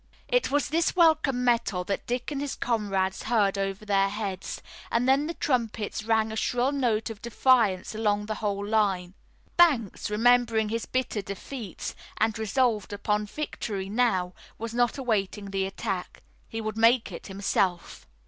It 0.27 0.49
was 0.49 0.69
this 0.69 0.95
welcome 0.95 1.43
metal 1.43 1.83
that 1.83 2.07
Dick 2.07 2.31
and 2.31 2.41
his 2.41 2.55
comrades 2.55 3.21
heard 3.21 3.55
over 3.55 3.85
their 3.85 4.09
heads, 4.09 4.59
and 4.89 5.07
then 5.07 5.27
the 5.27 5.35
trumpets 5.35 6.03
rang 6.05 6.31
a 6.31 6.35
shrill 6.35 6.71
note 6.71 7.11
of 7.11 7.21
defiance 7.21 7.93
along 7.93 8.25
the 8.25 8.33
whole 8.41 8.65
line. 8.65 9.13
Banks, 9.57 10.09
remembering 10.09 10.69
his 10.69 10.87
bitter 10.87 11.21
defeats 11.21 11.93
and 12.17 12.39
resolved 12.39 12.91
upon 12.93 13.27
victory 13.27 13.89
now, 13.89 14.33
was 14.57 14.73
not 14.73 14.97
awaiting 14.97 15.51
the 15.51 15.67
attack. 15.67 16.23
He 16.49 16.61
would 16.61 16.77
make 16.77 17.11
it 17.11 17.27
himself. 17.27 18.07